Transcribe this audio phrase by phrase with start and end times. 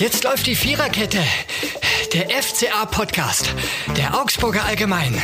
[0.00, 1.22] Jetzt läuft die Viererkette.
[2.14, 3.54] Der FCA-Podcast.
[3.98, 5.22] Der Augsburger Allgemein.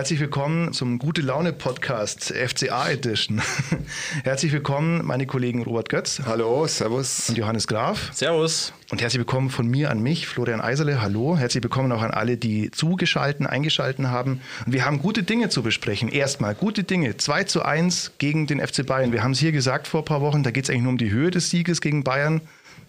[0.00, 3.42] Herzlich willkommen zum Gute Laune Podcast FCA Edition.
[4.24, 6.22] Herzlich willkommen meine Kollegen Robert Götz.
[6.24, 7.28] Hallo, Servus.
[7.28, 8.08] Und Johannes Graf.
[8.14, 8.72] Servus.
[8.90, 11.02] Und herzlich willkommen von mir an mich, Florian Eiserle.
[11.02, 11.36] Hallo.
[11.36, 14.40] Herzlich willkommen auch an alle, die zugeschalten, eingeschalten haben.
[14.64, 16.08] Und wir haben gute Dinge zu besprechen.
[16.08, 17.18] Erstmal gute Dinge.
[17.18, 19.12] 2 zu 1 gegen den FC Bayern.
[19.12, 20.98] Wir haben es hier gesagt vor ein paar Wochen, da geht es eigentlich nur um
[20.98, 22.40] die Höhe des Sieges gegen Bayern.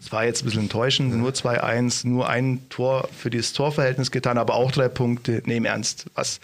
[0.03, 4.39] Es war jetzt ein bisschen enttäuschend, nur 2-1, nur ein Tor für das Torverhältnis getan,
[4.39, 5.43] aber auch drei Punkte.
[5.45, 6.05] Nee, im Ernst.
[6.15, 6.39] Was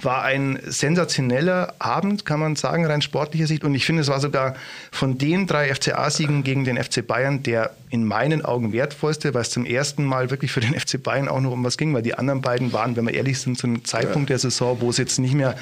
[0.00, 3.62] war ein sensationeller Abend, kann man sagen, rein sportlicher Sicht.
[3.62, 4.54] Und ich finde, es war sogar
[4.90, 9.50] von den drei FCA-Siegen gegen den FC Bayern der in meinen Augen wertvollste, weil es
[9.50, 12.14] zum ersten Mal wirklich für den FC Bayern auch noch um was ging, weil die
[12.14, 15.18] anderen beiden waren, wenn wir ehrlich sind, zu einem Zeitpunkt der Saison, wo es jetzt
[15.18, 15.56] nicht mehr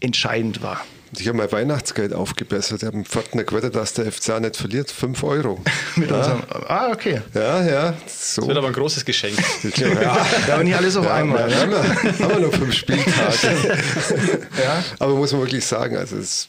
[0.00, 0.80] entscheidend war.
[1.16, 2.82] Ich habe mein Weihnachtsgeld aufgebessert.
[2.82, 4.90] Ich habe im vierten gewettet, dass der FCA nicht verliert.
[4.90, 5.60] Fünf Euro.
[5.96, 6.16] Mit ja.
[6.16, 7.22] unserem, ah, okay.
[7.34, 7.94] Ja, ja.
[8.06, 8.42] So.
[8.42, 9.38] Das wird aber ein großes Geschenk.
[9.76, 11.54] ja, aber nicht alles auf ja, einmal.
[11.54, 13.78] Haben wir, haben wir noch fünf Spieltage.
[14.62, 14.84] ja.
[14.98, 16.48] Aber muss man wirklich sagen, also es,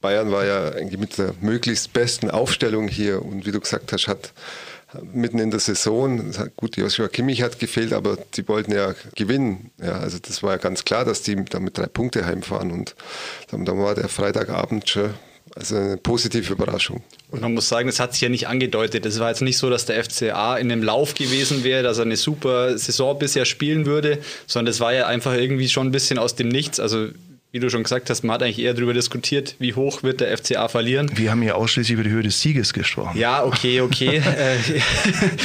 [0.00, 4.06] Bayern war ja eigentlich mit der möglichst besten Aufstellung hier und wie du gesagt hast,
[4.06, 4.32] hat
[5.12, 6.32] mitten in der Saison.
[6.56, 9.70] Gut, Joshua Kimmich hat gefehlt, aber die wollten ja gewinnen.
[9.82, 12.70] Ja, also das war ja ganz klar, dass die damit drei Punkte heimfahren.
[12.70, 12.94] Und
[13.50, 15.10] dann war der Freitagabend schon
[15.56, 17.02] also eine positive Überraschung.
[17.30, 19.06] Und man muss sagen, das hat sich ja nicht angedeutet.
[19.06, 22.04] Es war jetzt nicht so, dass der FCA in einem Lauf gewesen wäre, dass er
[22.04, 26.18] eine super Saison bisher spielen würde, sondern es war ja einfach irgendwie schon ein bisschen
[26.18, 26.80] aus dem Nichts.
[26.80, 27.08] Also
[27.54, 30.36] wie du schon gesagt hast, man hat eigentlich eher darüber diskutiert, wie hoch wird der
[30.36, 31.08] FCA verlieren.
[31.14, 33.16] Wir haben ja ausschließlich über die Höhe des Sieges gesprochen.
[33.16, 34.20] Ja, okay, okay.
[34.34, 34.56] Äh,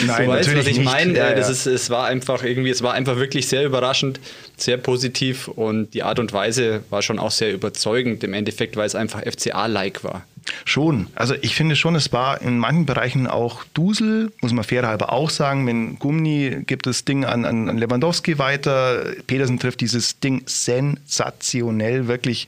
[0.08, 1.14] Nein, du weißt, was ich meine.
[1.14, 1.38] Ja, ja.
[1.38, 4.20] es war einfach irgendwie, es war einfach wirklich sehr überraschend,
[4.58, 8.88] sehr positiv und die Art und Weise war schon auch sehr überzeugend im Endeffekt, weil
[8.88, 10.26] es einfach FCA-like war.
[10.66, 11.08] Schon.
[11.16, 15.30] Also ich finde schon, es war in manchen Bereichen auch Dusel, muss man fairerhalber auch
[15.30, 15.64] sagen.
[15.64, 19.04] Mit Gummi gibt das Ding an, an Lewandowski weiter.
[19.28, 22.48] Petersen trifft dieses Ding sensationell, wirklich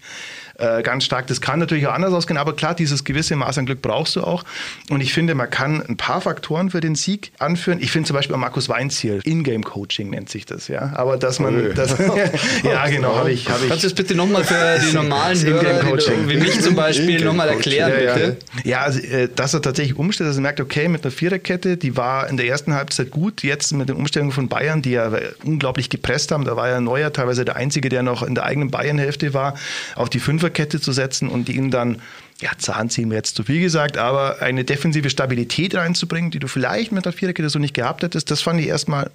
[0.62, 1.28] äh, ganz stark.
[1.28, 4.22] Das kann natürlich auch anders ausgehen, aber klar, dieses gewisse Maß an Glück brauchst du
[4.22, 4.44] auch.
[4.90, 7.80] Und ich finde, man kann ein paar Faktoren für den Sieg anführen.
[7.82, 10.94] Ich finde zum Beispiel Markus Weinziel, Ingame-Coaching nennt sich das, ja.
[10.96, 11.98] Aber dass man, das,
[12.64, 13.70] ja genau, habe ich, hab ich.
[13.70, 17.92] Kannst du das bitte nochmal für die normalen Hörer, wie mich zum Beispiel, nochmal erklären,
[18.04, 18.38] ja, bitte?
[18.64, 21.98] Ja, also, äh, dass er tatsächlich umstellt, dass er merkt, okay, mit einer Viererkette, die
[21.98, 25.12] war in der ersten Halbzeit gut, jetzt mit den Umstellungen von Bayern, die ja
[25.44, 28.70] unglaublich gepresst haben, da war ja Neuer teilweise der Einzige, der noch in der eigenen
[28.70, 29.56] Bayern-Hälfte war,
[29.96, 32.02] auf die Fünfer Fünferkette zu setzen und ihn dann,
[32.42, 36.48] ja, Zahn ziehen wir jetzt zu viel gesagt, aber eine defensive Stabilität reinzubringen, die du
[36.48, 39.10] vielleicht mit der Viererkette so nicht gehabt hättest, das fand ich erstmal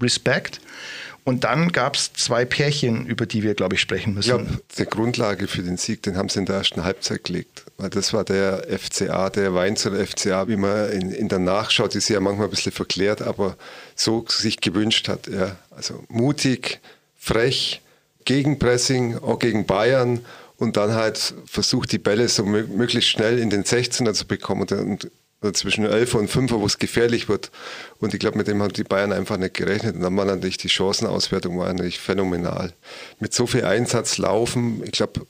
[0.00, 0.60] Respekt.
[1.24, 4.28] Und dann gab es zwei Pärchen, über die wir, glaube ich, sprechen müssen.
[4.28, 4.46] Ja,
[4.78, 7.64] die Grundlage für den Sieg, den haben sie in der ersten Halbzeit gelegt.
[7.78, 11.98] Weil das war der FCA, der Weinzer FCA, wie man in, in der Nachschau, die
[11.98, 13.56] ist ja manchmal ein bisschen verklärt, aber
[13.96, 15.26] so sich gewünscht hat.
[15.26, 15.56] Ja.
[15.72, 16.78] Also mutig,
[17.18, 17.82] frech,
[18.24, 20.20] Gegenpressing, auch gegen Bayern
[20.58, 25.10] und dann halt versucht, die Bälle so möglichst schnell in den 16er zu bekommen und,
[25.52, 27.52] zwischen 11 und 5, wo es gefährlich wird.
[28.00, 29.94] Und ich glaube, mit dem haben die Bayern einfach nicht gerechnet.
[29.94, 32.72] Und dann war natürlich die Chancenauswertung war natürlich phänomenal.
[33.20, 35.26] Mit so viel Einsatz laufen, ich glaube,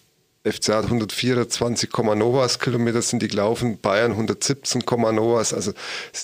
[0.50, 5.52] FCA hat 124, Novas Kilometer sind die gelaufen, Bayern 117, Novas.
[5.52, 5.72] Also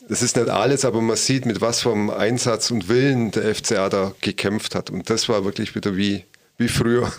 [0.08, 3.88] das ist nicht alles, aber man sieht, mit was vom Einsatz und Willen der FCA
[3.88, 4.90] da gekämpft hat.
[4.90, 6.24] Und das war wirklich wieder wie
[6.58, 7.10] wie früher.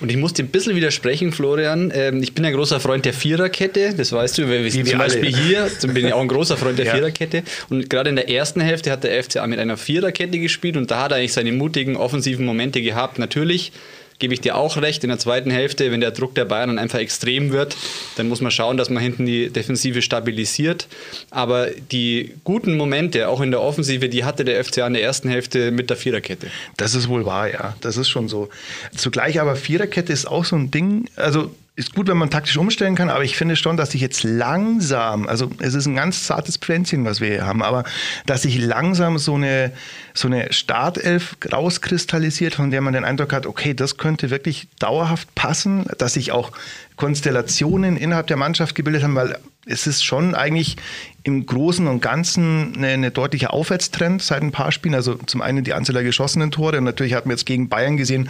[0.00, 1.92] Und ich muss dir ein bisschen widersprechen, Florian.
[1.94, 4.48] Ähm, ich bin ein großer Freund der Viererkette, das weißt du.
[4.48, 6.94] Wie zum Beispiel hier bin ich auch ein großer Freund der ja.
[6.94, 7.42] Viererkette.
[7.70, 11.02] Und gerade in der ersten Hälfte hat der FCA mit einer Viererkette gespielt und da
[11.02, 13.18] hat er eigentlich seine mutigen offensiven Momente gehabt.
[13.18, 13.72] Natürlich
[14.18, 15.02] gebe ich dir auch recht.
[15.04, 17.76] In der zweiten Hälfte, wenn der Druck der Bayern dann einfach extrem wird,
[18.16, 20.86] dann muss man schauen, dass man hinten die Defensive stabilisiert.
[21.30, 25.28] Aber die guten Momente, auch in der Offensive, die hatte der FCA in der ersten
[25.28, 26.48] Hälfte mit der Viererkette.
[26.76, 27.76] Das ist wohl wahr, ja.
[27.80, 28.48] Das ist schon so.
[28.96, 31.08] Zugleich aber Viererkette ist auch so ein Ding.
[31.16, 34.22] Also ist gut, wenn man taktisch umstellen kann, aber ich finde schon, dass sich jetzt
[34.22, 37.82] langsam, also es ist ein ganz zartes Pflänzchen, was wir hier haben, aber
[38.26, 39.72] dass sich langsam so eine,
[40.12, 45.34] so eine Startelf rauskristallisiert, von der man den Eindruck hat, okay, das könnte wirklich dauerhaft
[45.34, 46.52] passen, dass sich auch
[46.94, 49.36] Konstellationen innerhalb der Mannschaft gebildet haben, weil
[49.66, 50.76] es ist schon eigentlich
[51.24, 54.94] im Großen und Ganzen eine, eine deutliche Aufwärtstrend seit ein paar Spielen.
[54.94, 57.96] Also zum einen die Anzahl der geschossenen Tore und natürlich hatten wir jetzt gegen Bayern
[57.96, 58.28] gesehen,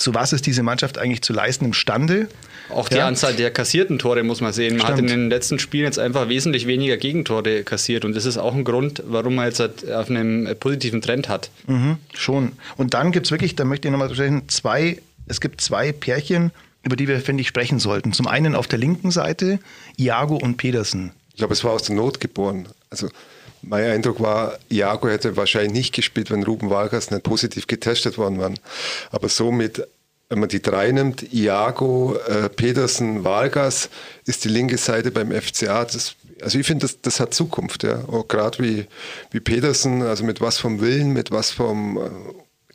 [0.00, 2.28] zu was ist diese Mannschaft eigentlich zu leisten imstande.
[2.70, 3.06] Auch die ja.
[3.06, 4.76] Anzahl der kassierten Tore muss man sehen.
[4.76, 4.92] Man Stimmt.
[4.92, 8.54] hat in den letzten Spielen jetzt einfach wesentlich weniger Gegentore kassiert und das ist auch
[8.54, 11.50] ein Grund, warum man jetzt halt auf einem positiven Trend hat.
[11.66, 12.52] Mhm, schon.
[12.76, 16.52] Und dann gibt es wirklich, da möchte ich nochmal sprechen, zwei, es gibt zwei Pärchen,
[16.82, 18.12] über die wir, finde ich, sprechen sollten.
[18.12, 19.58] Zum einen auf der linken Seite
[19.96, 21.12] Iago und Pedersen.
[21.30, 22.68] Ich glaube, es war aus der Not geboren.
[22.90, 23.08] Also
[23.62, 28.38] mein Eindruck war, Iago hätte wahrscheinlich nicht gespielt, wenn Ruben Vargas nicht positiv getestet worden
[28.38, 28.52] war.
[29.10, 29.86] Aber somit,
[30.28, 33.90] wenn man die drei nimmt, Iago, äh, Petersen, Vargas,
[34.26, 35.84] ist die linke Seite beim FCA.
[35.84, 37.82] Das, also ich finde, das, das hat Zukunft.
[37.82, 38.02] Ja.
[38.28, 38.86] Gerade wie,
[39.30, 42.00] wie Petersen, also mit was vom Willen, mit was vom äh,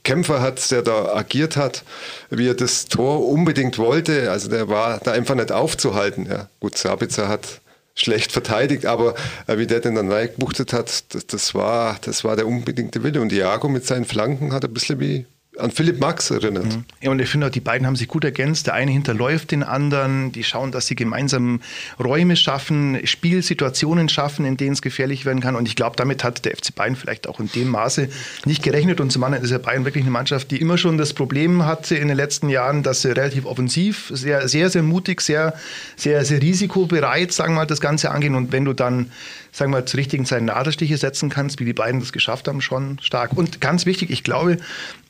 [0.04, 1.84] Kämpfer hat, der da agiert hat,
[2.30, 4.30] wie er das Tor unbedingt wollte.
[4.32, 6.28] Also der war da einfach nicht aufzuhalten.
[6.30, 6.48] Ja.
[6.60, 7.62] Gut, Sabitzer hat
[7.96, 9.16] schlecht verteidigt, aber
[9.48, 13.22] äh, wie der den dann reingebuchtet hat, das, das, war, das war der unbedingte Wille.
[13.22, 15.26] Und Iago mit seinen Flanken hat ein bisschen wie
[15.58, 16.66] an Philipp Max erinnert.
[16.66, 16.86] Mhm.
[17.02, 18.68] Ja, und ich finde auch, die beiden haben sich gut ergänzt.
[18.68, 21.62] Der eine hinterläuft den anderen, die schauen, dass sie gemeinsam
[22.04, 25.56] Räume schaffen, Spielsituationen schaffen, in denen es gefährlich werden kann.
[25.56, 28.10] Und ich glaube, damit hat der FC Bayern vielleicht auch in dem Maße
[28.46, 29.00] nicht gerechnet.
[29.00, 31.96] Und zum anderen ist ja Bayern wirklich eine Mannschaft, die immer schon das Problem hatte
[31.96, 35.54] in den letzten Jahren, dass sie relativ offensiv, sehr, sehr, sehr mutig, sehr,
[35.96, 38.36] sehr, sehr risikobereit, sagen wir mal, das Ganze angehen.
[38.36, 39.12] Und wenn du dann
[39.56, 43.00] sagen wir, zur richtigen Zeit Nadelstiche setzen kannst, wie die beiden das geschafft haben, schon
[43.02, 43.34] stark.
[43.34, 44.58] Und ganz wichtig, ich glaube,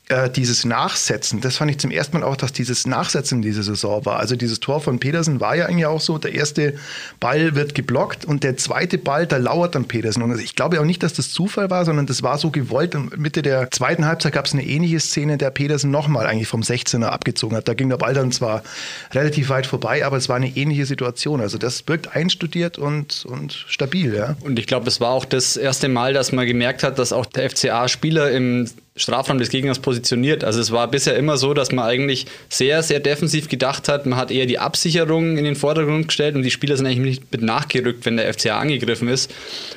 [0.08, 3.64] äh, dieses Nachsetzen, das fand ich zum ersten Mal auch, dass dieses Nachsetzen in dieser
[3.64, 4.20] Saison war.
[4.20, 6.74] Also dieses Tor von Petersen war ja eigentlich auch so, der erste
[7.18, 10.22] Ball wird geblockt und der zweite Ball, da lauert dann Petersen.
[10.22, 12.94] Und ich glaube auch nicht, dass das Zufall war, sondern das war so gewollt.
[12.94, 16.60] Und Mitte der zweiten Halbzeit gab es eine ähnliche Szene, der Petersen nochmal eigentlich vom
[16.60, 17.66] 16er abgezogen hat.
[17.66, 18.62] Da ging der Ball dann zwar
[19.12, 21.40] relativ weit vorbei, aber es war eine ähnliche Situation.
[21.40, 24.14] Also das wirkt einstudiert und, und stabil.
[24.14, 24.36] Ja.
[24.40, 27.26] Und ich glaube, es war auch das erste Mal, dass man gemerkt hat, dass auch
[27.26, 30.42] der FCA-Spieler im Strafraum des Gegners positioniert.
[30.42, 34.06] Also es war bisher immer so, dass man eigentlich sehr, sehr defensiv gedacht hat.
[34.06, 37.32] Man hat eher die Absicherung in den Vordergrund gestellt und die Spieler sind eigentlich nicht
[37.32, 39.32] mit nachgerückt, wenn der FCA angegriffen ist.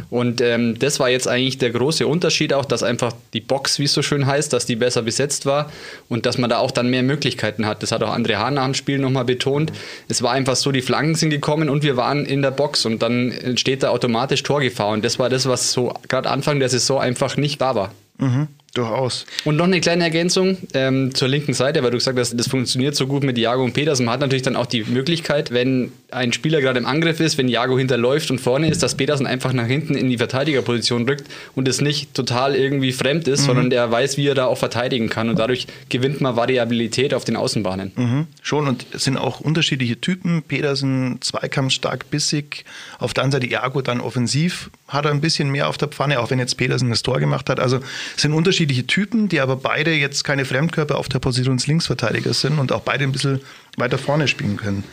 [0.10, 3.84] Und ähm, das war jetzt eigentlich der große Unterschied auch, dass einfach die Box, wie
[3.84, 5.70] es so schön heißt, dass die besser besetzt war
[6.08, 7.84] und dass man da auch dann mehr Möglichkeiten hat.
[7.84, 9.74] Das hat auch André Hahn nach dem Spiel nochmal betont.
[10.08, 13.02] Es war einfach so, die Flanken sind gekommen und wir waren in der Box und
[13.02, 14.90] dann entsteht da automatisch Torgefahr.
[14.90, 17.92] Und das war das, was so gerade Anfang der Saison einfach nicht da war.
[18.18, 18.48] Mhm.
[18.76, 19.26] Durchaus.
[19.46, 22.96] Und noch eine kleine Ergänzung ähm, zur linken Seite, weil du gesagt hast, das funktioniert
[22.96, 24.06] so gut mit Jago und Petersen.
[24.06, 27.48] Man hat natürlich dann auch die Möglichkeit, wenn ein Spieler gerade im Angriff ist, wenn
[27.48, 31.26] Jago hinterläuft und vorne ist, dass Petersen einfach nach hinten in die Verteidigerposition rückt
[31.56, 33.46] und es nicht total irgendwie fremd ist, mhm.
[33.46, 35.30] sondern der weiß, wie er da auch verteidigen kann.
[35.30, 37.92] Und dadurch gewinnt man Variabilität auf den Außenbahnen.
[37.96, 38.28] Mhm.
[38.44, 40.44] Schon, und es sind auch unterschiedliche Typen.
[40.44, 42.66] Petersen zweikampfstark, bissig.
[43.00, 46.20] Auf der anderen Seite Jago dann offensiv, hat er ein bisschen mehr auf der Pfanne,
[46.20, 47.60] auch wenn jetzt Petersen das Tor gemacht hat.
[47.60, 47.80] Also
[48.16, 51.68] es sind unterschiedliche unterschiedliche Typen, die aber beide jetzt keine Fremdkörper auf der Position des
[51.68, 53.40] Linksverteidigers sind und auch beide ein bisschen
[53.78, 54.84] weiter vorne spielen können.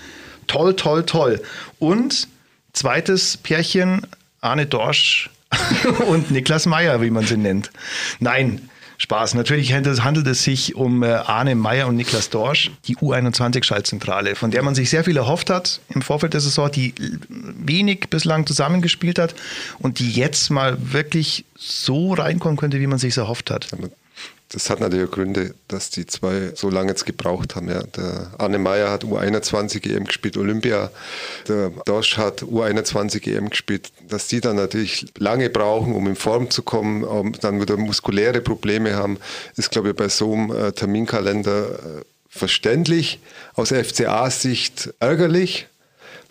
[0.46, 1.42] Toll, toll, toll.
[1.80, 2.28] Und
[2.72, 4.06] zweites Pärchen,
[4.40, 5.30] Arne Dorsch
[6.06, 7.72] und Niklas Meyer, wie man sie nennt.
[8.20, 9.34] Nein, Spaß.
[9.34, 14.62] Natürlich handelt es sich um äh, Arne Meyer und Niklas Dorsch, die U21-Schaltzentrale, von der
[14.62, 16.94] man sich sehr viel erhofft hat im Vorfeld der Saison, die
[17.28, 19.34] wenig bislang zusammengespielt hat
[19.78, 23.69] und die jetzt mal wirklich so reinkommen könnte, wie man sich erhofft hat.
[24.50, 27.69] Das hat natürlich Gründe, dass die zwei so lange jetzt gebraucht haben.
[27.69, 27.82] Ja.
[27.82, 30.90] Der Arne Meyer hat U21 EM gespielt, Olympia.
[31.48, 33.90] Der Dosch hat U21 EM gespielt.
[34.08, 38.40] Dass die dann natürlich lange brauchen, um in Form zu kommen, um dann wieder muskuläre
[38.40, 39.19] Probleme haben,
[39.56, 43.19] ist, glaube ich, bei so einem äh, Terminkalender äh, verständlich.
[43.54, 45.66] Aus FCA-Sicht ärgerlich,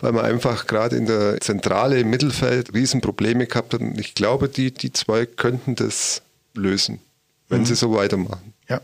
[0.00, 3.82] weil man einfach gerade in der Zentrale im Mittelfeld Riesenprobleme gehabt hat.
[3.82, 6.22] Und ich glaube, die, die zwei könnten das
[6.54, 7.00] lösen
[7.48, 7.66] wenn mhm.
[7.66, 8.52] sie so weitermachen.
[8.68, 8.80] Ja.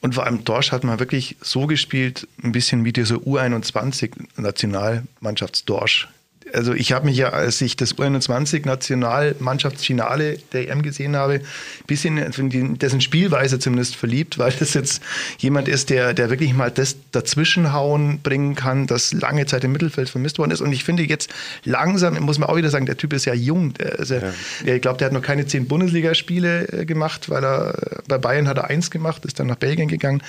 [0.00, 6.08] Und vor allem Dorsch hat man wirklich so gespielt, ein bisschen wie dieser U21-Nationalmannschafts-Dorsch
[6.52, 11.42] also ich habe mich ja, als ich das U21-Nationalmannschaftsfinale der EM gesehen habe, ein
[11.86, 15.02] bisschen in dessen Spielweise zumindest verliebt, weil das jetzt
[15.38, 20.08] jemand ist, der, der wirklich mal das Dazwischenhauen bringen kann, das lange Zeit im Mittelfeld
[20.08, 20.60] vermisst worden ist.
[20.60, 21.32] Und ich finde jetzt
[21.64, 23.74] langsam, muss man auch wieder sagen, der Typ ist ja jung.
[23.98, 24.32] Also, ja.
[24.64, 27.74] Ich glaube, der hat noch keine zehn Bundesligaspiele äh, gemacht, weil er
[28.06, 30.22] bei Bayern hat er eins gemacht, ist dann nach Belgien gegangen.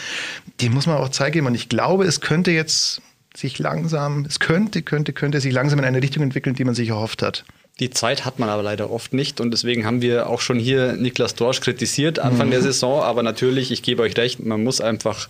[0.61, 1.47] Dem muss man auch Zeit geben.
[1.47, 3.01] Und ich glaube, es könnte jetzt
[3.35, 6.89] sich langsam, es könnte, könnte, könnte sich langsam in eine Richtung entwickeln, die man sich
[6.89, 7.45] erhofft hat.
[7.79, 10.93] Die Zeit hat man aber leider oft nicht und deswegen haben wir auch schon hier
[10.93, 12.51] Niklas Dorsch kritisiert Anfang mhm.
[12.51, 13.01] der Saison.
[13.01, 15.29] Aber natürlich, ich gebe euch recht, man muss einfach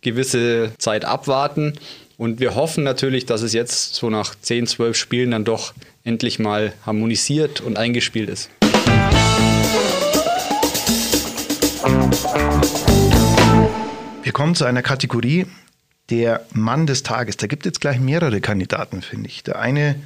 [0.00, 1.72] gewisse Zeit abwarten
[2.16, 5.72] und wir hoffen natürlich, dass es jetzt so nach 10, 12 Spielen dann doch
[6.04, 8.48] endlich mal harmonisiert und eingespielt ist.
[14.22, 15.46] Wir kommen zu einer Kategorie,
[16.10, 17.36] der Mann des Tages.
[17.36, 19.42] Da gibt es jetzt gleich mehrere Kandidaten, finde ich.
[19.42, 19.96] Der eine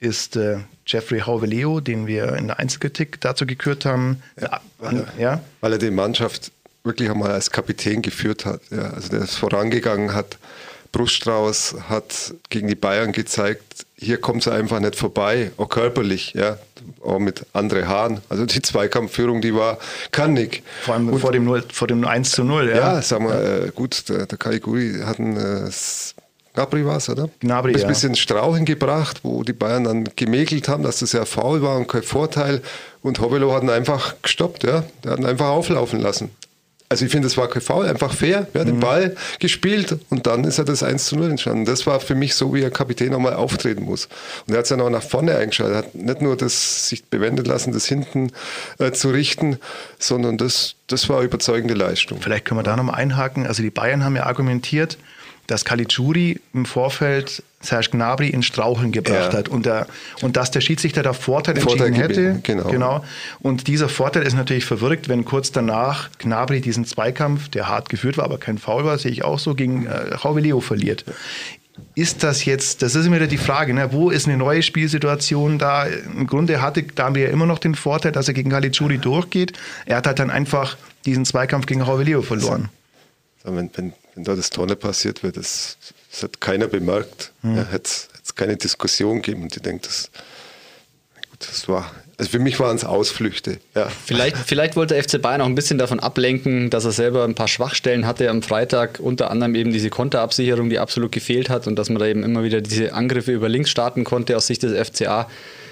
[0.00, 4.22] ist äh, Jeffrey Hauveleo, den wir in der Einzelkritik dazu gekürt haben.
[4.40, 5.40] Ja, weil, er, ja?
[5.60, 6.52] weil er die Mannschaft
[6.84, 8.60] wirklich einmal als Kapitän geführt hat.
[8.70, 10.38] Ja, also der ist vorangegangen, hat
[10.92, 16.58] Bruststrauß, hat gegen die Bayern gezeigt, hier kommt sie einfach nicht vorbei, auch körperlich, ja,
[17.02, 18.20] auch mit anderen Haaren.
[18.28, 19.78] Also die Zweikampfführung, die war
[20.12, 20.62] kannig.
[20.82, 22.76] Vor allem und, vor, dem 0, vor dem 1 zu 0, ja.
[22.76, 23.64] Ja, sagen wir, ja.
[23.66, 25.70] Äh, gut, der, der Kaiguri hat ein äh,
[26.54, 27.28] Gnabry war es, oder?
[27.38, 31.62] Gnabry, Ein bisschen Strauchen gebracht, wo die Bayern dann gemäkelt haben, dass das ja faul
[31.62, 32.62] war und kein Vorteil.
[33.00, 34.82] Und Hovelo hat ihn einfach gestoppt, ja.
[35.04, 36.30] Der hat ihn einfach auflaufen lassen.
[36.90, 38.46] Also ich finde, es war kein Foul, einfach fair.
[38.54, 38.72] Er hat mhm.
[38.72, 41.64] den Ball gespielt und dann ist er das 1 zu 0 entstanden.
[41.66, 44.08] Das war für mich so, wie ein Kapitän nochmal auftreten muss.
[44.46, 45.74] Und er hat es dann auch nach vorne eingeschaltet.
[45.74, 48.32] Er hat nicht nur das sich bewendet lassen, das hinten
[48.78, 49.58] äh, zu richten,
[49.98, 52.20] sondern das, das war überzeugende Leistung.
[52.22, 53.46] Vielleicht können wir da nochmal einhaken.
[53.46, 54.96] Also die Bayern haben ja argumentiert,
[55.48, 59.38] dass Caligiuri im Vorfeld Serge Gnabry in Straucheln gebracht ja.
[59.40, 59.88] hat und, der,
[60.20, 62.40] und dass der Schiedsrichter da Vorteil, Vorteil entschieden hätte.
[62.44, 62.70] Genau.
[62.70, 63.04] genau.
[63.40, 68.16] Und dieser Vorteil ist natürlich verwirkt, wenn kurz danach Gnabry diesen Zweikampf, der hart geführt
[68.16, 71.04] war, aber kein Foul war, sehe ich auch so, gegen äh, Leo verliert.
[71.94, 73.92] Ist das jetzt, das ist immer wieder die Frage, ne?
[73.92, 75.86] wo ist eine neue Spielsituation da?
[75.86, 79.54] Im Grunde hatte Gnabry ja immer noch den Vorteil, dass er gegen Caligiuri durchgeht.
[79.86, 80.76] Er hat halt dann einfach
[81.06, 82.68] diesen Zweikampf gegen Leo verloren.
[83.44, 85.78] Wenn, wenn wenn da das nicht passiert wird, das,
[86.10, 87.30] das hat keiner bemerkt.
[87.42, 87.56] Mhm.
[87.56, 87.88] Ja, hätte
[88.24, 89.44] es keine Diskussion gegeben.
[89.44, 90.10] Und ich denke, das,
[91.38, 93.58] das war, also für mich waren es Ausflüchte.
[93.76, 93.88] Ja.
[93.88, 97.36] Vielleicht, vielleicht wollte der FC Bayern auch ein bisschen davon ablenken, dass er selber ein
[97.36, 101.76] paar Schwachstellen hatte am Freitag, unter anderem eben diese Konterabsicherung, die absolut gefehlt hat und
[101.76, 104.76] dass man da eben immer wieder diese Angriffe über links starten konnte aus Sicht des
[104.88, 105.28] FCA.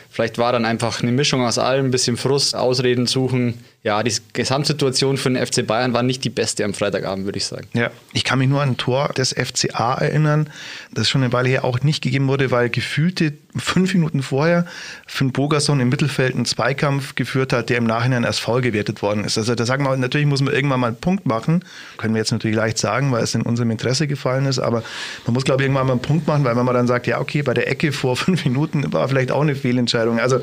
[0.09, 3.65] Vielleicht war dann einfach eine Mischung aus allem, ein bisschen Frust, Ausreden suchen.
[3.87, 7.47] Ja, die Gesamtsituation für den FC Bayern war nicht die beste am Freitagabend, würde ich
[7.47, 7.69] sagen.
[7.73, 10.51] Ja, ich kann mich nur an ein Tor des FCA erinnern,
[10.93, 14.67] das schon eine Weile her auch nicht gegeben wurde, weil gefühlte fünf Minuten vorher
[15.07, 19.25] Finn Bogerson im Mittelfeld einen Zweikampf geführt hat, der im Nachhinein als faul gewertet worden
[19.25, 19.39] ist.
[19.39, 21.65] Also da sagen wir, natürlich muss man irgendwann mal einen Punkt machen.
[21.97, 24.83] Können wir jetzt natürlich leicht sagen, weil es in unserem Interesse gefallen ist, aber
[25.27, 27.21] man muss, glaube ich, irgendwann mal einen Punkt machen, weil wenn man dann sagt, ja,
[27.21, 30.21] okay, bei der Ecke vor fünf Minuten war vielleicht auch eine Fehlentscheidung Entscheidung.
[30.21, 30.41] Also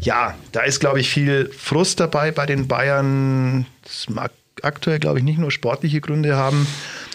[0.00, 2.83] ja, da ist, glaube ich, viel Frust dabei bei den Bayern.
[3.82, 6.66] Das mag aktuell, glaube ich, nicht nur sportliche Gründe haben.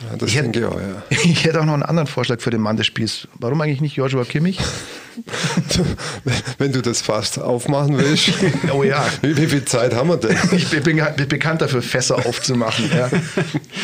[0.09, 1.03] Ja, das ich denke hätte, auch, ja.
[1.23, 3.27] Ich hätte auch noch einen anderen Vorschlag für den Mann des Spiels.
[3.35, 4.59] Warum eigentlich nicht Joshua Kimmich?
[6.57, 8.31] Wenn du das fast aufmachen willst.
[8.73, 9.05] oh ja.
[9.21, 10.37] Wie, wie, viel Zeit haben wir denn?
[10.51, 12.89] Ich bin, bin bekannt dafür, Fässer aufzumachen.
[12.89, 13.09] Ja.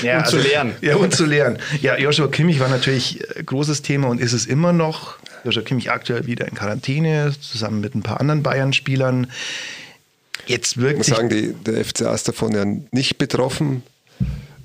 [0.02, 0.76] Ja, und also, zu lernen.
[0.82, 1.60] Ja, und zu lernen.
[1.82, 5.18] Ja, Joshua Kimmich war natürlich ein großes Thema und ist es immer noch.
[5.44, 9.28] Joshua Kimmich aktuell wieder in Quarantäne, zusammen mit ein paar anderen Bayern-Spielern.
[10.48, 13.84] Jetzt wirkt ich muss sagen, die, der FCA ist davon ja nicht betroffen,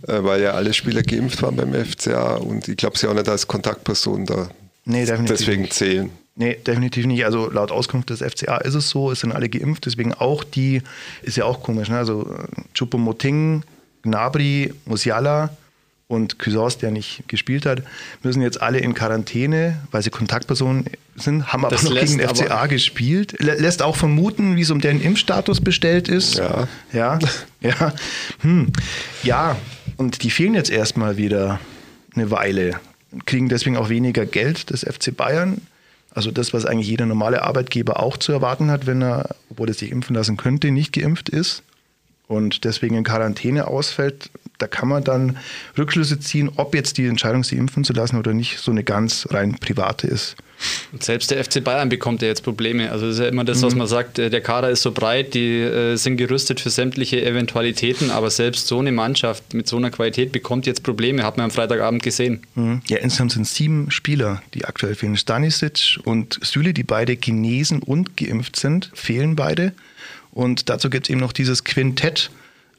[0.07, 3.29] äh, weil ja alle Spieler geimpft waren beim FCA und ich glaube, sie auch nicht
[3.29, 4.51] als Kontaktperson da
[4.85, 5.75] nee, deswegen nicht.
[5.75, 6.11] zählen.
[6.37, 7.25] Nee, definitiv nicht.
[7.25, 10.83] Also laut Auskunft des FCA ist es so, es sind alle geimpft, deswegen auch die,
[11.23, 11.99] ist ja auch komisch, ne?
[11.99, 12.35] also
[12.73, 13.63] Chupomoting,
[14.03, 15.51] Gnabry, Musiala,
[16.11, 17.85] und Cuisance, der nicht gespielt hat,
[18.25, 22.29] müssen jetzt alle in Quarantäne, weil sie Kontaktpersonen sind, haben aber das noch gegen den
[22.29, 23.37] FCA gespielt.
[23.39, 26.39] Lässt auch vermuten, wie es um deren Impfstatus bestellt ist.
[26.39, 26.67] Ja.
[26.93, 27.19] Ja.
[27.61, 27.93] Ja.
[28.41, 28.73] Hm.
[29.23, 29.57] ja.
[29.99, 31.61] Und die fehlen jetzt erstmal wieder
[32.17, 32.81] eine Weile.
[33.27, 35.61] Kriegen deswegen auch weniger Geld des FC Bayern.
[36.13, 39.75] Also das, was eigentlich jeder normale Arbeitgeber auch zu erwarten hat, wenn er, obwohl er
[39.75, 41.63] sich impfen lassen könnte, nicht geimpft ist
[42.31, 45.37] und deswegen in Quarantäne ausfällt, da kann man dann
[45.77, 49.27] Rückschlüsse ziehen, ob jetzt die Entscheidung, sie impfen zu lassen oder nicht, so eine ganz
[49.31, 50.37] rein private ist.
[50.93, 52.93] Und selbst der FC Bayern bekommt ja jetzt Probleme.
[52.93, 53.79] Also das ist ja immer das, was mhm.
[53.79, 58.11] man sagt, äh, der Kader ist so breit, die äh, sind gerüstet für sämtliche Eventualitäten,
[58.11, 61.51] aber selbst so eine Mannschaft mit so einer Qualität bekommt jetzt Probleme, hat man am
[61.51, 62.43] Freitagabend gesehen.
[62.55, 62.83] Mhm.
[62.89, 65.17] Ja, insgesamt sind sieben Spieler, die aktuell fehlen.
[65.17, 69.73] Stanisic und Süle, die beide genesen und geimpft sind, fehlen beide.
[70.33, 72.31] Und dazu gibt es eben noch dieses Quintett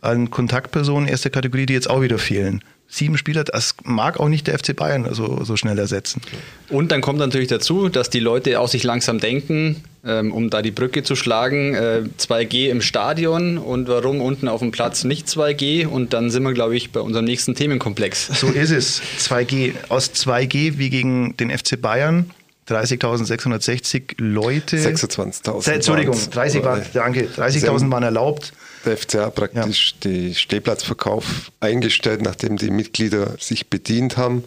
[0.02, 2.64] an Kontaktpersonen erster Kategorie, die jetzt auch wieder fehlen.
[2.88, 6.22] Sieben Spieler, das mag auch nicht der FC Bayern so, so schnell ersetzen.
[6.68, 10.62] Und dann kommt natürlich dazu, dass die Leute auch sich langsam denken, ähm, um da
[10.62, 15.28] die Brücke zu schlagen, äh, 2G im Stadion und warum unten auf dem Platz nicht
[15.28, 18.28] 2G und dann sind wir, glaube ich, bei unserem nächsten Themenkomplex.
[18.42, 19.02] So ist es.
[19.20, 19.74] 2G.
[19.88, 22.30] Aus 2G wie gegen den FC Bayern
[22.72, 24.78] 30.660 Leute.
[24.78, 25.72] 26.000.
[25.72, 28.54] Entschuldigung, 30 waren, danke, 30.000 waren erlaubt.
[28.86, 30.10] Der FCA praktisch ja.
[30.10, 34.44] den Stehplatzverkauf eingestellt, nachdem die Mitglieder sich bedient haben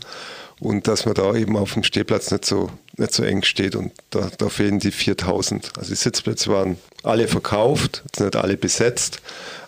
[0.61, 3.93] und dass man da eben auf dem Stehplatz nicht so, nicht so eng steht und
[4.11, 5.73] da, da fehlen die 4000.
[5.77, 9.21] Also die Sitzplätze waren alle verkauft, sind nicht alle besetzt,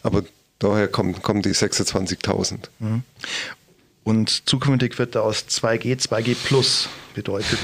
[0.02, 0.24] aber
[0.58, 2.58] daher kommen, kommen die 26.000.
[2.78, 3.02] Mhm.
[4.06, 7.58] Und zukünftig wird daraus 2G, 2G plus bedeutet,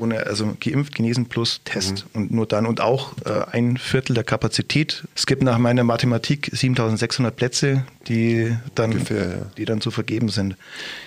[0.00, 2.06] ohne, also geimpft, genesen plus Test.
[2.12, 2.20] Mhm.
[2.20, 5.04] Und nur dann und auch äh, ein Viertel der Kapazität.
[5.14, 9.46] Es gibt nach meiner Mathematik 7600 Plätze, die dann, Ungefähr, ja.
[9.56, 10.56] die dann zu vergeben sind.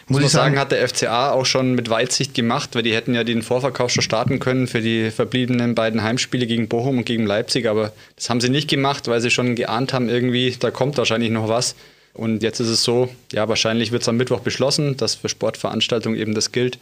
[0.08, 2.96] Muss, Muss ich sagen, sagen, hat der FCA auch schon mit Weitsicht gemacht, weil die
[2.96, 7.06] hätten ja den Vorverkauf schon starten können für die verbliebenen beiden Heimspiele gegen Bochum und
[7.06, 10.72] gegen Leipzig, aber das haben sie nicht gemacht, weil sie schon geahnt haben, irgendwie, da
[10.72, 11.76] kommt wahrscheinlich noch was.
[12.18, 16.20] Und jetzt ist es so, ja, wahrscheinlich wird es am Mittwoch beschlossen, dass für Sportveranstaltungen
[16.20, 16.80] eben das gilt.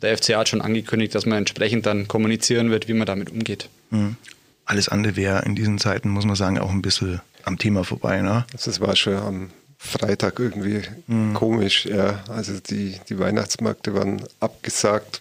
[0.00, 3.68] Der FCA hat schon angekündigt, dass man entsprechend dann kommunizieren wird, wie man damit umgeht.
[3.90, 4.16] Mhm.
[4.64, 8.20] Alles andere wäre in diesen Zeiten, muss man sagen, auch ein bisschen am Thema vorbei.
[8.22, 8.44] Ne?
[8.52, 11.34] Das war schon am Freitag irgendwie mhm.
[11.34, 11.86] komisch.
[11.86, 12.24] Ja.
[12.28, 15.20] Also die, die Weihnachtsmärkte waren abgesagt,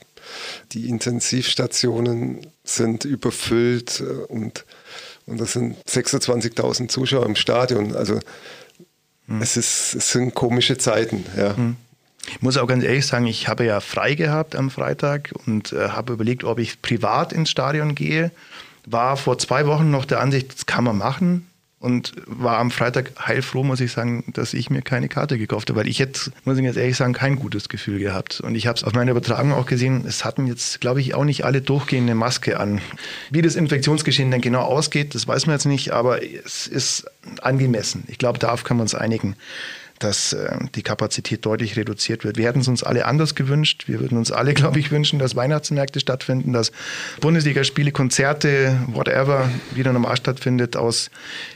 [0.74, 4.66] die Intensivstationen sind überfüllt und,
[5.26, 7.96] und das sind 26.000 Zuschauer im Stadion.
[7.96, 8.20] Also
[9.27, 9.41] hm.
[9.41, 11.55] Es, ist, es sind komische Zeiten, ja.
[11.55, 11.75] Hm.
[12.29, 15.89] Ich muss auch ganz ehrlich sagen, ich habe ja frei gehabt am Freitag und äh,
[15.89, 18.31] habe überlegt, ob ich privat ins Stadion gehe.
[18.86, 21.47] War vor zwei Wochen noch der Ansicht, das kann man machen
[21.79, 25.79] und war am Freitag heilfroh, muss ich sagen, dass ich mir keine Karte gekauft habe,
[25.79, 28.41] weil ich jetzt, muss ich jetzt ehrlich sagen, kein gutes Gefühl gehabt.
[28.41, 31.24] Und ich habe es auf meiner Übertragung auch gesehen, es hatten jetzt, glaube ich, auch
[31.24, 32.81] nicht alle durchgehende Maske an.
[33.29, 37.05] Wie das Infektionsgeschehen dann genau ausgeht, das weiß man jetzt nicht, aber es ist
[37.41, 38.05] angemessen.
[38.07, 39.36] Ich glaube, darauf können wir uns einigen
[40.00, 42.38] dass äh, die Kapazität deutlich reduziert wird.
[42.38, 43.86] Wir hätten es uns alle anders gewünscht.
[43.88, 46.72] Wir würden uns alle, glaube ich, wünschen, dass Weihnachtsmärkte stattfinden, dass
[47.20, 50.75] Bundesligaspiele, Konzerte, whatever, wieder normal stattfindet.
[50.75, 51.10] Aus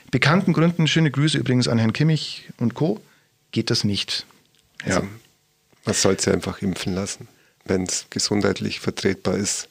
[0.10, 3.02] bekannten Gründen, schöne Grüße übrigens an Herrn Kimmich und Co.,
[3.52, 4.26] geht das nicht.
[4.86, 5.08] Ja, also,
[5.86, 7.28] man sollte sie einfach impfen lassen,
[7.66, 9.68] wenn es gesundheitlich vertretbar ist.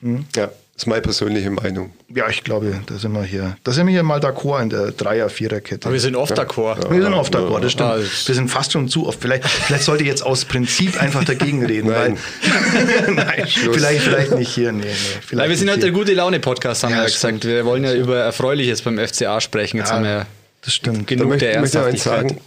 [0.00, 0.26] Mhm.
[0.36, 0.50] Ja.
[0.78, 1.90] Das ist meine persönliche Meinung.
[2.14, 3.56] Ja, ich glaube, da sind wir hier.
[3.64, 5.86] Da sind wir hier mal d'accord in der Dreier-Vierer-Kette.
[5.86, 6.84] Aber wir sind oft d'accord.
[6.84, 6.90] Ja.
[6.92, 8.28] Wir sind oft d'accord, das stimmt.
[8.28, 9.20] wir sind fast schon zu oft.
[9.20, 11.90] Vielleicht, vielleicht sollte ich jetzt aus Prinzip einfach dagegen reden.
[11.90, 12.16] Nein.
[12.16, 14.70] Weil, nein, vielleicht, vielleicht nicht hier.
[14.70, 17.44] Nee, nee, vielleicht wir sind halt der gute Laune-Podcast, haben ja, wir ja gesagt.
[17.44, 19.78] Wir wollen ja über Erfreuliches beim FCA sprechen.
[19.78, 20.26] Jetzt ja, haben wir
[20.60, 21.08] das stimmt.
[21.08, 22.04] genug da der Ernsthaftigkeit.
[22.04, 22.40] sagen,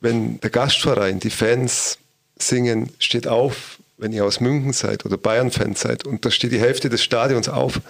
[0.00, 1.96] wenn der Gastverein, die Fans
[2.38, 6.60] singen, steht auf, wenn ihr aus München seid oder Bayern-Fan seid und da steht die
[6.60, 7.80] Hälfte des Stadions auf,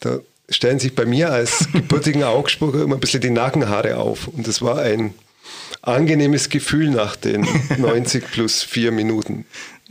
[0.00, 0.18] da
[0.48, 4.28] stellen sich bei mir als gebürtigen Augsburger immer ein bisschen die Nackenhaare auf.
[4.28, 5.14] Und das war ein
[5.82, 7.46] angenehmes Gefühl nach den
[7.78, 9.44] 90 plus vier Minuten.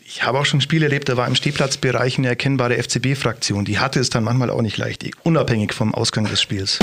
[0.05, 3.65] Ich habe auch schon Spiele erlebt, da war im Stehplatzbereich eine erkennbare FCB-Fraktion.
[3.65, 6.77] Die hatte es dann manchmal auch nicht leicht, unabhängig vom Ausgang des Spiels.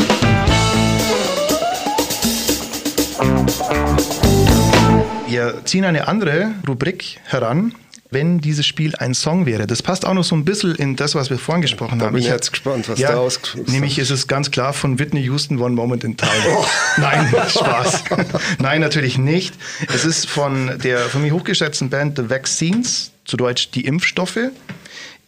[5.29, 7.75] Wir ziehen eine andere Rubrik heran,
[8.11, 9.67] wenn dieses Spiel ein Song wäre.
[9.67, 12.15] Das passt auch noch so ein bisschen in das, was wir vorhin gesprochen da haben.
[12.15, 13.69] Bin ich bin jetzt gespannt, was ja, da auskommt.
[13.69, 16.31] Nämlich ist es ganz klar von Whitney Houston One Moment in Time.
[16.49, 16.65] Oh.
[16.99, 18.05] Nein, Spaß.
[18.59, 19.55] Nein, natürlich nicht.
[19.95, 24.39] Es ist von der von mir hochgeschätzten Band The Vaccines, zu Deutsch die Impfstoffe.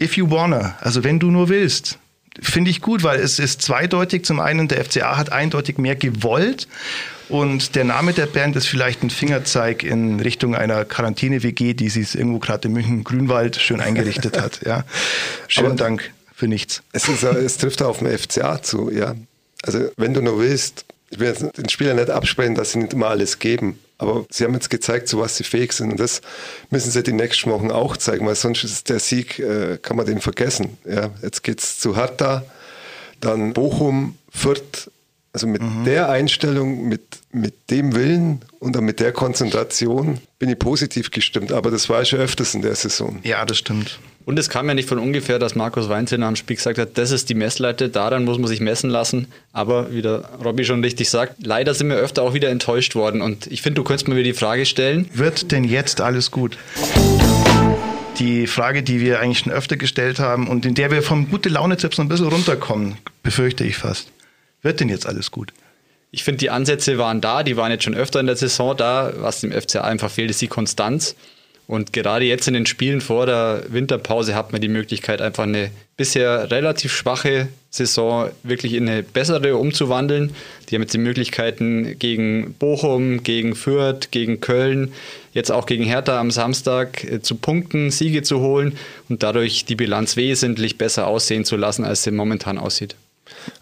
[0.00, 1.98] If You Wanna, also wenn du nur willst.
[2.40, 4.24] Finde ich gut, weil es ist zweideutig.
[4.24, 6.66] Zum einen, der FCA hat eindeutig mehr gewollt
[7.28, 12.14] und der Name der Band ist vielleicht ein Fingerzeig in Richtung einer Quarantäne-WG, die sich
[12.14, 14.60] irgendwo gerade in München-Grünwald schön eingerichtet hat.
[14.64, 14.84] Ja.
[15.48, 16.82] Schönen Aber Dank für nichts.
[16.92, 19.14] Es, ist, es trifft auf den FCA zu, ja.
[19.62, 23.08] Also wenn du nur willst, ich will den Spielern nicht absprechen, dass sie nicht immer
[23.08, 23.78] alles geben.
[24.02, 25.92] Aber sie haben jetzt gezeigt, zu was sie fähig sind.
[25.92, 26.20] Und das
[26.70, 30.06] müssen sie die nächsten Wochen auch zeigen, weil sonst ist der Sieg, äh, kann man
[30.06, 30.76] den vergessen.
[30.84, 32.42] Ja, jetzt geht es zu Hertha,
[33.20, 34.90] dann Bochum, Fürth,
[35.32, 35.84] also mit mhm.
[35.84, 41.52] der Einstellung, mit, mit dem Willen und dann mit der Konzentration bin ich positiv gestimmt.
[41.52, 43.20] Aber das war schon öfters in der Saison.
[43.22, 44.00] Ja, das stimmt.
[44.24, 46.96] Und es kam ja nicht von ungefähr, dass Markus Weinzel nach dem Spiel gesagt hat,
[46.96, 49.26] das ist die Messlatte, daran muss man sich messen lassen.
[49.52, 53.20] Aber wie der Robby schon richtig sagt, leider sind wir öfter auch wieder enttäuscht worden.
[53.20, 55.08] Und ich finde, du könntest mir wieder die Frage stellen.
[55.14, 56.56] Wird denn jetzt alles gut?
[58.18, 61.48] Die Frage, die wir eigentlich schon öfter gestellt haben und in der wir vom gute
[61.48, 64.12] Laune-Tipps ein bisschen runterkommen, befürchte ich fast.
[64.62, 65.52] Wird denn jetzt alles gut?
[66.12, 69.12] Ich finde, die Ansätze waren da, die waren jetzt schon öfter in der Saison da.
[69.16, 71.16] Was dem FCA einfach fehlt, ist die Konstanz.
[71.66, 75.70] Und gerade jetzt in den Spielen vor der Winterpause hat man die Möglichkeit, einfach eine
[75.96, 80.34] bisher relativ schwache Saison wirklich in eine bessere umzuwandeln.
[80.68, 84.92] Die haben jetzt die Möglichkeiten gegen Bochum, gegen Fürth, gegen Köln,
[85.32, 88.76] jetzt auch gegen Hertha am Samstag äh, zu punkten, Siege zu holen
[89.08, 92.96] und dadurch die Bilanz wesentlich besser aussehen zu lassen, als sie momentan aussieht.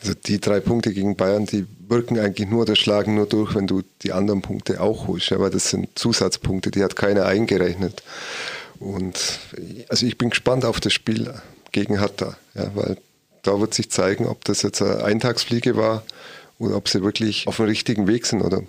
[0.00, 3.66] Also die drei Punkte gegen Bayern, die wirken eigentlich nur oder schlagen nur durch, wenn
[3.66, 5.32] du die anderen Punkte auch holst.
[5.32, 8.02] Aber das sind Zusatzpunkte, die hat keiner eingerechnet.
[8.78, 9.40] Und
[9.88, 11.34] also ich bin gespannt auf das Spiel
[11.72, 12.96] gegen Hertha, ja, weil
[13.42, 16.02] da wird sich zeigen, ob das jetzt eine Eintagsfliege war
[16.58, 18.62] oder ob sie wirklich auf dem richtigen Weg sind, oder?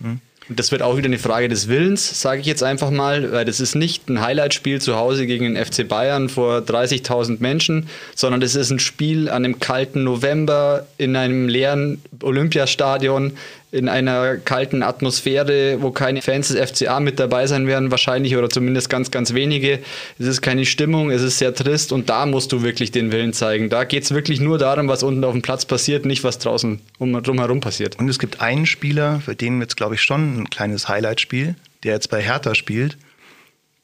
[0.00, 0.20] Hm.
[0.48, 3.44] Und das wird auch wieder eine Frage des Willens, sage ich jetzt einfach mal, weil
[3.44, 8.40] das ist nicht ein Highlight-Spiel zu Hause gegen den FC Bayern vor 30.000 Menschen, sondern
[8.40, 13.32] das ist ein Spiel an einem kalten November in einem leeren Olympiastadion
[13.70, 18.48] in einer kalten Atmosphäre, wo keine Fans des FCA mit dabei sein werden, wahrscheinlich oder
[18.48, 19.80] zumindest ganz, ganz wenige.
[20.18, 23.32] Es ist keine Stimmung, es ist sehr trist und da musst du wirklich den Willen
[23.32, 23.68] zeigen.
[23.68, 26.80] Da geht es wirklich nur darum, was unten auf dem Platz passiert, nicht was draußen
[26.98, 27.98] um, drumherum passiert.
[27.98, 31.54] Und es gibt einen Spieler, für den jetzt, glaube ich, schon ein kleines Highlight-Spiel,
[31.84, 32.96] der jetzt bei Hertha spielt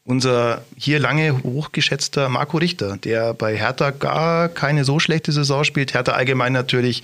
[0.05, 5.95] unser hier lange hochgeschätzter Marco Richter, der bei Hertha gar keine so schlechte Saison spielt.
[5.95, 7.03] Hertha allgemein natürlich,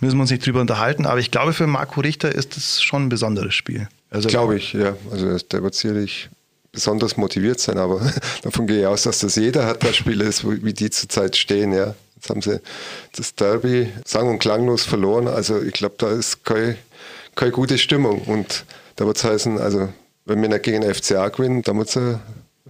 [0.00, 3.06] müssen wir uns nicht drüber unterhalten, aber ich glaube, für Marco Richter ist es schon
[3.06, 3.88] ein besonderes Spiel.
[4.10, 4.94] Also, glaube ich, ja.
[5.10, 6.28] Also der wird sicherlich
[6.72, 8.12] besonders motiviert sein, aber
[8.42, 11.94] davon gehe ich aus, dass das jeder Hertha-Spieler ist, wie die zurzeit stehen, ja.
[12.16, 12.60] Jetzt haben sie
[13.16, 15.26] das Derby sang- und klanglos verloren.
[15.26, 16.76] Also ich glaube, da ist keine,
[17.34, 18.22] keine gute Stimmung.
[18.22, 19.88] Und da wird es heißen, also
[20.24, 22.18] wenn wir nicht gegen FCA gewinnen, dann wird es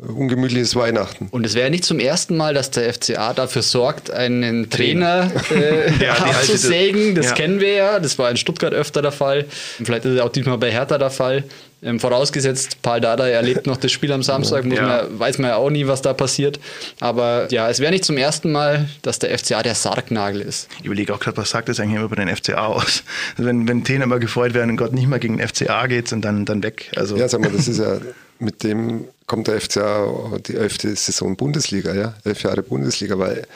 [0.06, 1.28] ungemütliches Weihnachten.
[1.30, 5.92] Und es wäre nicht zum ersten Mal, dass der FCA dafür sorgt, einen Trainer äh,
[6.04, 7.14] ja, abzusägen.
[7.14, 7.32] Das ja.
[7.32, 8.00] kennen wir ja.
[8.00, 9.46] Das war in Stuttgart öfter der Fall.
[9.82, 11.44] Vielleicht ist es auch diesmal bei Hertha der Fall.
[11.84, 14.82] Ähm, vorausgesetzt, Paul Dada erlebt noch das Spiel am Samstag, ja.
[14.86, 16.60] man, weiß man ja auch nie, was da passiert.
[17.00, 20.68] Aber ja, es wäre nicht zum ersten Mal, dass der FCA der Sargnagel ist.
[20.78, 23.02] Ich überlege auch gerade, was sagt das eigentlich immer über den FCA aus?
[23.36, 26.12] Also wenn, wenn Trainer mal gefreut werden und Gott nicht mal gegen den FCA geht
[26.12, 26.92] und dann, dann weg.
[26.94, 27.16] Also.
[27.16, 27.98] Ja, sag mal, das ist ja
[28.38, 33.46] mit dem kommt der FCA die elfte Saison Bundesliga, ja, elf Jahre Bundesliga, weil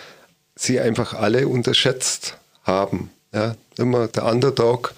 [0.55, 3.11] sie einfach alle unterschätzt haben.
[3.33, 4.95] Ja, immer der Underdog.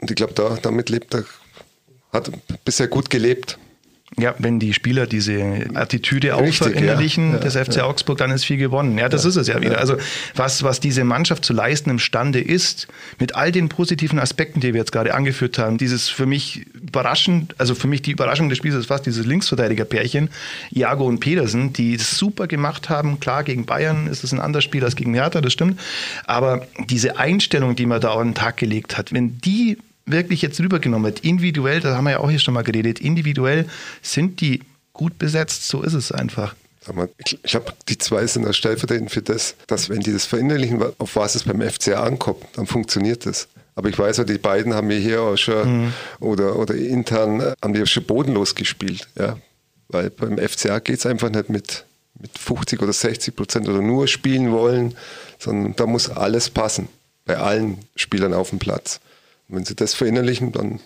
[0.00, 1.24] Und ich glaube, da, damit lebt er,
[2.12, 2.30] hat
[2.64, 3.58] bisher gut gelebt.
[4.18, 7.38] Ja, wenn die Spieler diese Attitüde auch verinnerlichen ja.
[7.38, 7.84] des FC ja.
[7.84, 8.98] Augsburg, dann ist viel gewonnen.
[8.98, 9.30] Ja, das ja.
[9.30, 9.78] ist es ja wieder.
[9.78, 9.96] Also
[10.34, 14.80] was, was diese Mannschaft zu leisten imstande ist, mit all den positiven Aspekten, die wir
[14.80, 18.74] jetzt gerade angeführt haben, dieses für mich überraschend, also für mich die Überraschung des Spiels
[18.74, 20.28] ist fast dieses Linksverteidiger-Pärchen,
[20.72, 23.18] Iago und Pedersen, die es super gemacht haben.
[23.18, 25.80] Klar, gegen Bayern ist es ein anderes Spiel als gegen Hertha, das stimmt.
[26.26, 30.60] Aber diese Einstellung, die man da an den Tag gelegt hat, wenn die wirklich jetzt
[30.60, 33.66] rübergenommen wird, individuell, da haben wir ja auch hier schon mal geredet, individuell
[34.02, 34.60] sind die
[34.92, 36.54] gut besetzt, so ist es einfach.
[37.44, 41.14] Ich, habe die zwei sind als stellvertretend für das, dass wenn die das verinnerlichen, auf
[41.14, 43.46] was es beim FCA ankommt, dann funktioniert das.
[43.76, 45.92] Aber ich weiß ja, die beiden haben wir hier auch schon mhm.
[46.18, 49.08] oder, oder intern äh, haben wir schon bodenlos gespielt.
[49.16, 49.38] Ja?
[49.88, 51.84] Weil beim FCA geht es einfach nicht mit,
[52.18, 54.94] mit 50 oder 60 Prozent oder nur spielen wollen,
[55.38, 56.88] sondern da muss alles passen.
[57.24, 59.00] Bei allen Spielern auf dem Platz
[59.48, 60.80] wenn sie das verinnerlichen, dann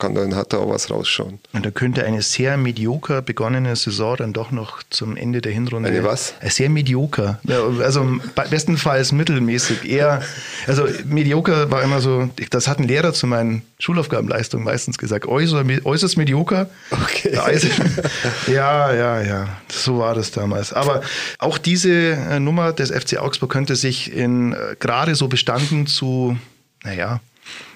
[0.00, 1.38] kann dann hat er auch was rausschauen.
[1.52, 5.90] Und da könnte eine sehr medioker begonnene Saison dann doch noch zum Ende der Hinrunde.
[5.90, 6.34] Eine was?
[6.42, 7.38] Sehr medioker.
[7.80, 8.18] Also
[8.50, 9.88] bestenfalls mittelmäßig.
[9.88, 10.22] Eher,
[10.66, 16.16] also medioker war immer so, das hat ein Lehrer zu meinen Schulaufgabenleistungen meistens gesagt, äußerst
[16.16, 16.70] medioker.
[16.90, 17.38] Okay.
[18.46, 19.48] Ja, ja, ja.
[19.68, 20.72] So war das damals.
[20.72, 21.02] Aber
[21.38, 26.38] auch diese äh, Nummer des FC Augsburg könnte sich in äh, gerade so bestanden zu,
[26.82, 27.20] naja,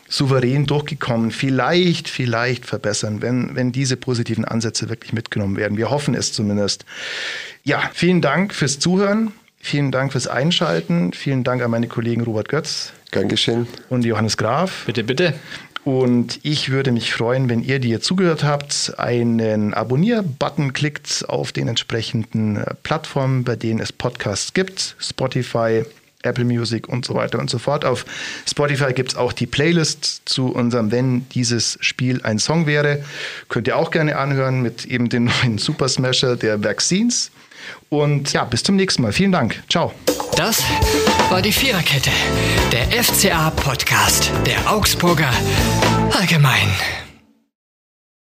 [0.08, 5.76] souverän durchgekommen, vielleicht, vielleicht verbessern, wenn, wenn diese positiven Ansätze wirklich mitgenommen werden.
[5.76, 6.84] Wir hoffen es zumindest.
[7.62, 9.32] Ja, vielen Dank fürs Zuhören.
[9.58, 11.14] Vielen Dank fürs Einschalten.
[11.14, 12.92] Vielen Dank an meine Kollegen Robert Götz.
[13.10, 13.66] Gern geschehen.
[13.88, 14.84] Und Johannes Graf.
[14.84, 15.32] Bitte, bitte.
[15.84, 21.52] Und ich würde mich freuen, wenn ihr, die ihr zugehört habt, einen Abonnier-Button klickt auf
[21.52, 24.96] den entsprechenden Plattformen, bei denen es Podcasts gibt.
[24.98, 25.84] Spotify,
[26.24, 27.84] Apple Music und so weiter und so fort.
[27.84, 28.04] Auf
[28.48, 33.04] Spotify gibt es auch die Playlist zu unserem Wenn dieses Spiel ein Song wäre.
[33.48, 37.30] Könnt ihr auch gerne anhören mit eben dem neuen Super Smasher der Vaccines.
[37.88, 39.12] Und ja, bis zum nächsten Mal.
[39.12, 39.62] Vielen Dank.
[39.70, 39.92] Ciao.
[40.36, 40.62] Das
[41.30, 42.10] war die Viererkette,
[42.72, 45.30] der FCA-Podcast der Augsburger
[46.10, 47.03] Allgemein.